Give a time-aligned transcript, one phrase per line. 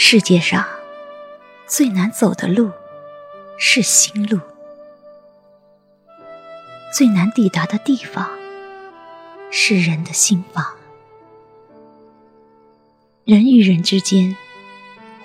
[0.00, 0.64] 世界上
[1.66, 2.70] 最难走的路
[3.58, 4.38] 是心路，
[6.94, 8.30] 最难抵达的地方
[9.50, 10.64] 是人的心房。
[13.24, 14.36] 人与人之间，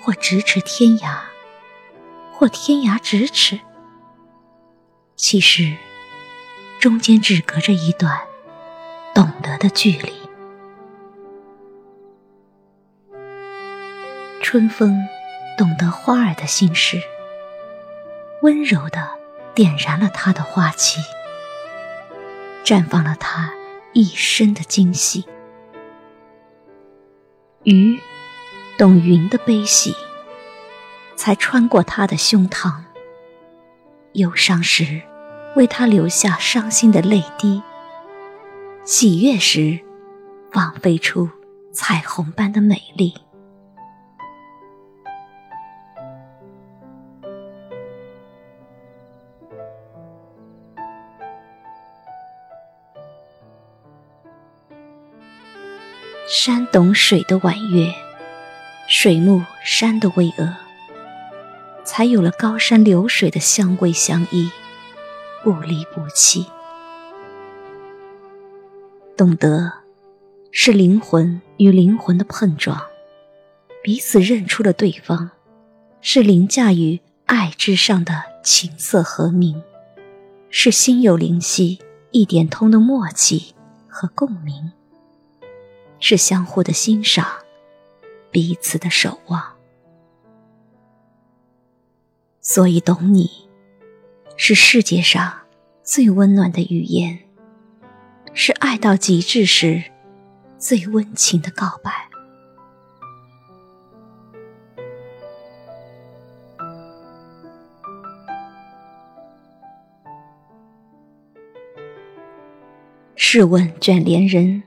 [0.02, 1.20] 或咫尺天涯，
[2.34, 3.60] 或天涯咫尺，
[5.16, 5.77] 其实
[6.80, 8.21] 中间只隔着一段
[9.13, 10.23] 懂得的距离。
[14.54, 15.07] 春风
[15.57, 17.01] 懂得花儿的心事，
[18.43, 19.09] 温柔的
[19.55, 20.99] 点燃了它的花期，
[22.63, 23.51] 绽放了它
[23.93, 25.26] 一生的惊喜。
[27.63, 27.99] 鱼
[28.77, 29.96] 懂云的悲喜，
[31.15, 32.76] 才穿过它的胸膛。
[34.12, 35.01] 忧伤时，
[35.55, 37.63] 为它留下伤心的泪滴；
[38.85, 39.79] 喜悦时，
[40.51, 41.27] 放飞出
[41.71, 43.15] 彩虹般的美丽。
[56.35, 57.93] 山懂水的婉约，
[58.87, 60.51] 水木山的巍峨，
[61.84, 64.50] 才有了高山流水的相偎相依，
[65.44, 66.47] 不离不弃。
[69.16, 69.72] 懂得，
[70.50, 72.81] 是灵魂与灵魂的碰撞，
[73.84, 75.29] 彼此认出了对方，
[76.02, 79.62] 是凌驾于爱之上的琴瑟和鸣，
[80.50, 81.78] 是心有灵犀
[82.09, 83.53] 一点通的默契
[83.88, 84.72] 和共鸣。
[86.06, 87.25] 是相互的欣赏，
[88.30, 89.56] 彼此的守望。
[92.41, 93.47] 所以，懂你，
[94.36, 95.34] 是世界上
[95.81, 97.19] 最温暖的语言，
[98.34, 99.81] 是爱到极致时
[100.58, 102.09] 最温情的告白。
[113.16, 114.64] 试问卷帘人。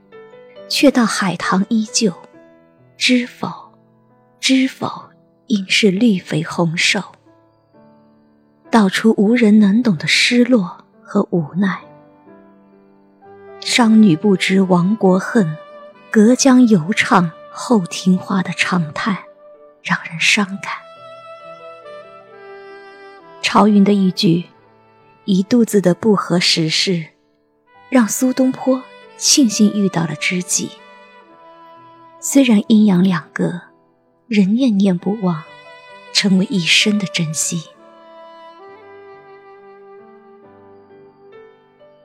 [0.68, 2.12] 却道海棠依旧，
[2.96, 3.48] 知否？
[4.40, 5.10] 知否？
[5.48, 7.00] 应是绿肥红瘦，
[8.68, 11.80] 道出无人能懂的失落和无奈。
[13.60, 15.56] 商女不知亡国恨，
[16.10, 19.16] 隔江犹唱后庭花的长叹，
[19.84, 20.72] 让人伤感。
[23.40, 24.46] 朝云的一句
[25.26, 27.06] “一肚子的不合时事”，
[27.88, 28.82] 让苏东坡。
[29.16, 30.70] 庆幸遇到了知己，
[32.20, 33.62] 虽然阴阳两隔，
[34.28, 35.42] 仍念念不忘，
[36.12, 37.64] 成为一生的珍惜。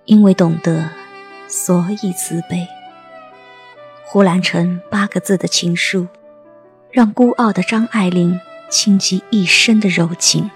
[0.06, 0.90] 因为懂得，
[1.48, 2.68] 所以慈悲。
[4.06, 6.08] 胡兰成八个字的情书，
[6.92, 8.40] 让孤傲的张爱玲
[8.70, 10.50] 倾尽一生的柔情，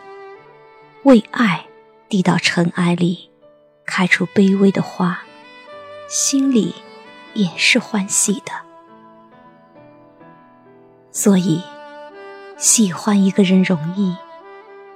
[1.04, 1.66] 为爱
[2.10, 3.30] 递到尘埃里，
[3.86, 5.25] 开出卑微的花。
[6.08, 6.76] 心里
[7.34, 8.52] 也是欢喜的，
[11.12, 11.62] 所以
[12.58, 14.16] 喜欢一个人容易，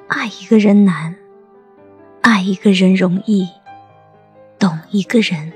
[0.08, 1.16] 爱一个人难；
[2.22, 3.50] 爱一个人容易，
[4.60, 5.52] 懂一个人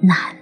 [0.00, 0.36] 难。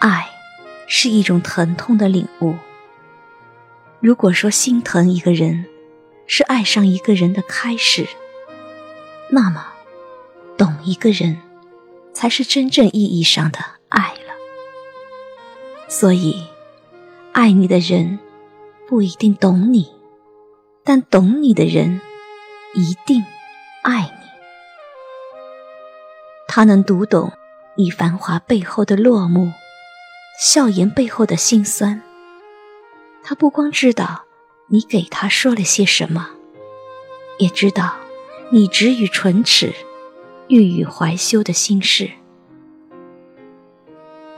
[0.00, 0.28] 爱
[0.86, 2.54] 是一种疼痛的领悟。
[4.00, 5.66] 如果说心疼一个人
[6.26, 8.06] 是爱上一个人的开始，
[9.28, 9.66] 那么
[10.56, 11.36] 懂一个人
[12.14, 13.58] 才是真正意义上的
[13.90, 14.34] 爱了。
[15.86, 16.46] 所以，
[17.32, 18.18] 爱你的人
[18.88, 19.92] 不一定懂你，
[20.82, 22.00] 但懂你的人
[22.74, 23.22] 一定
[23.82, 24.30] 爱你。
[26.48, 27.32] 他能读懂
[27.76, 29.52] 你繁华背后的落寞，
[30.40, 32.02] 笑颜背后的辛酸。
[33.22, 34.24] 他不光知道
[34.68, 36.30] 你给他说了些什么，
[37.38, 37.94] 也知道
[38.50, 39.72] 你止于唇齿、
[40.48, 42.10] 欲语还休的心事。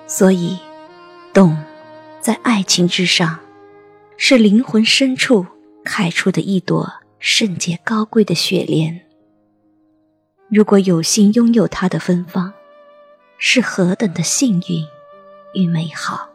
[0.07, 0.59] 所以，
[1.33, 1.57] 懂，
[2.21, 3.39] 在爱情之上，
[4.17, 5.47] 是灵魂深处
[5.85, 9.01] 开出的一朵圣洁高贵的雪莲。
[10.51, 12.53] 如果有幸拥有它的芬芳，
[13.39, 14.87] 是何等的幸运
[15.55, 16.29] 与美好！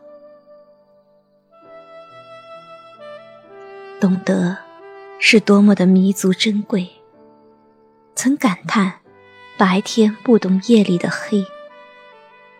[3.99, 4.55] 懂得
[5.19, 6.87] 是多么的弥足珍贵。
[8.15, 8.99] 曾感叹，
[9.57, 11.45] 白天不懂夜里的黑，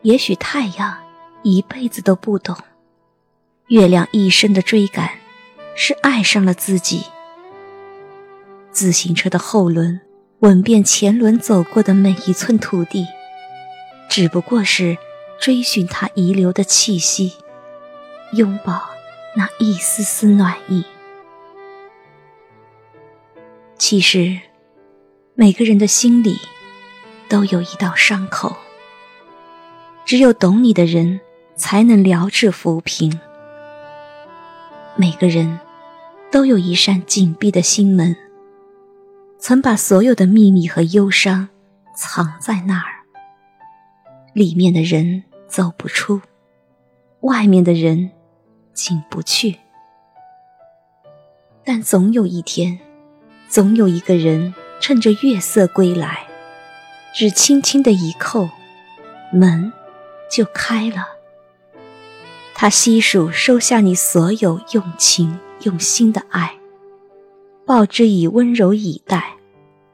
[0.01, 0.97] 也许太阳
[1.43, 2.57] 一辈子都不懂，
[3.67, 5.11] 月亮一生的追赶，
[5.75, 7.03] 是爱上了自己。
[8.71, 9.99] 自行车的后轮
[10.39, 13.05] 吻遍前轮走过的每一寸土地，
[14.09, 14.97] 只不过是
[15.39, 17.33] 追寻它遗留的气息，
[18.33, 18.89] 拥抱
[19.35, 20.83] 那一丝丝暖意。
[23.89, 24.37] 其实，
[25.33, 26.35] 每个人的心里
[27.29, 28.53] 都有一道伤口，
[30.03, 31.21] 只有懂你的人
[31.55, 33.17] 才能疗治抚平。
[34.97, 35.57] 每个人
[36.29, 38.13] 都有一扇紧闭的心门，
[39.39, 41.47] 曾把所有的秘密和忧伤
[41.95, 42.91] 藏在那儿，
[44.33, 46.19] 里面的人走不出，
[47.21, 48.11] 外面的人
[48.73, 49.57] 进不去。
[51.63, 52.77] 但总有一天。
[53.49, 56.27] 总有一个人趁着月色归来，
[57.13, 58.49] 只轻轻的一扣，
[59.31, 59.71] 门
[60.29, 61.07] 就开了。
[62.53, 66.57] 他悉数收下你所有用情用心的爱，
[67.65, 69.37] 报之以温柔以待，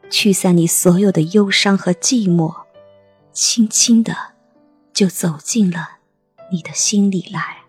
[0.10, 2.54] 驱散你所有的忧伤和寂寞，
[3.32, 4.16] 轻轻的
[4.94, 5.98] 就走进了
[6.52, 7.63] 你的心里来。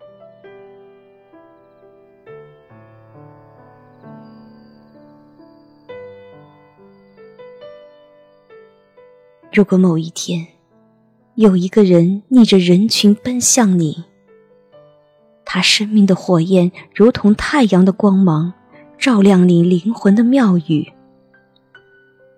[9.55, 10.45] 如果某一天，
[11.35, 14.03] 有一个人逆着人群奔向你，
[15.45, 18.51] 他生命的火焰如同太阳的光芒，
[18.97, 20.91] 照亮你灵魂的庙宇；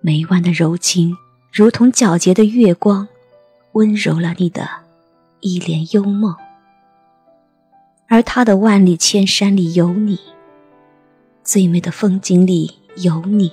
[0.00, 1.16] 每晚的柔情
[1.52, 3.08] 如同皎洁的月光，
[3.72, 4.68] 温柔了你的
[5.40, 6.36] 一帘幽梦。
[8.06, 10.20] 而他的万里千山里有你，
[11.42, 13.50] 最美的风景里有你，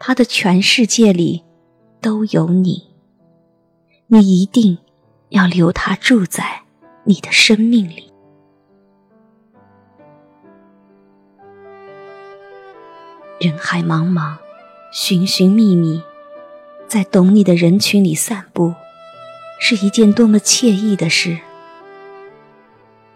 [0.00, 1.44] 他的全世界里。
[2.00, 2.88] 都有你，
[4.06, 4.78] 你一定
[5.30, 6.62] 要留他住在
[7.04, 8.12] 你的生命里。
[13.40, 14.36] 人海茫茫，
[14.92, 16.02] 寻寻觅觅，
[16.86, 18.74] 在懂你的人群里散步，
[19.60, 21.38] 是一件多么惬意的事。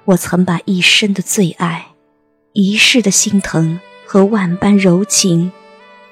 [0.05, 1.95] 我曾把一生的最爱、
[2.53, 5.53] 一世的心疼和万般柔情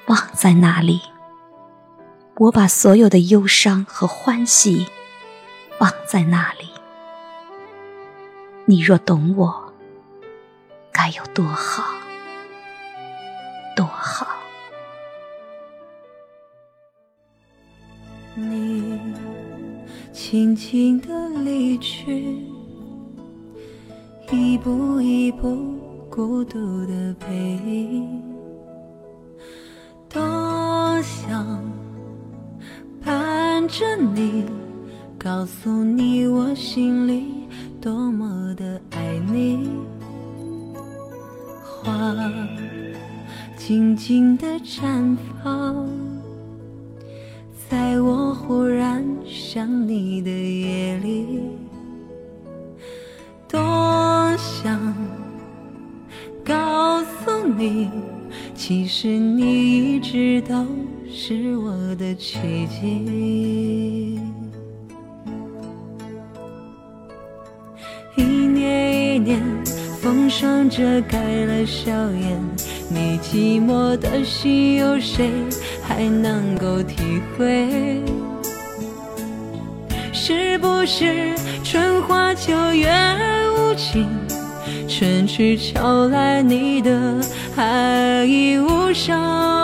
[0.05, 1.01] 放在那里。
[2.41, 4.87] 我把所有的忧伤和欢喜
[5.79, 6.69] 忘在那里，
[8.65, 9.71] 你若懂我，
[10.91, 11.83] 该有多好，
[13.75, 14.25] 多好。
[18.33, 18.99] 你
[20.11, 22.43] 轻轻的离去，
[24.31, 25.77] 一步一步
[26.09, 28.30] 孤独的背影，
[34.01, 34.43] 你，
[35.17, 37.47] 告诉你我心里
[37.79, 39.69] 多么的爱你。
[41.63, 42.13] 花
[43.55, 45.87] 静静的绽放，
[47.69, 51.43] 在我忽然想你的夜里，
[53.47, 53.59] 多
[54.37, 54.93] 想
[56.43, 57.89] 告诉你，
[58.55, 60.65] 其实你一直都。
[61.13, 63.50] 是我的奇迹。
[68.15, 69.41] 一年一年，
[70.01, 72.39] 风霜遮盖了笑颜，
[72.89, 75.29] 你寂寞的心，有谁
[75.81, 78.01] 还能够体会？
[80.11, 82.91] 是不是春花秋月
[83.57, 84.07] 无情，
[84.87, 87.19] 春去秋来，你的
[87.55, 89.60] 爱已无声？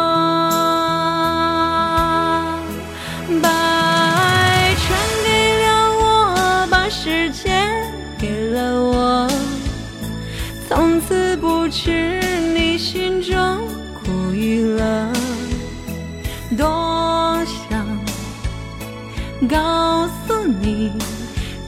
[19.47, 20.91] 告诉你，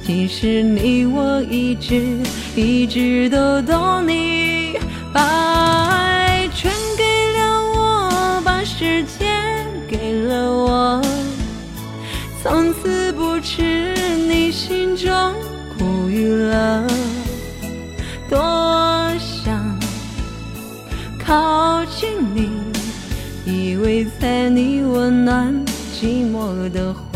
[0.06, 2.18] 其实你我一直
[2.56, 4.78] 一直都懂你。
[5.14, 7.04] 把爱全给
[7.38, 11.02] 了我，把时间给了我，
[12.44, 13.96] 从此不知
[14.28, 15.34] 你心中
[15.78, 16.88] 苦与乐，
[18.30, 18.38] 多
[19.18, 19.80] 想。
[21.18, 22.50] 靠近你，
[23.46, 25.54] 依偎在你温暖
[25.94, 27.09] 寂寞的怀。